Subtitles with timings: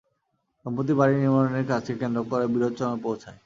[0.65, 3.37] সম্প্রতি বাড়ি নির্মাণের কাজকে কেন্দ্র করে বিরোধ চরমে পৌঁছায়।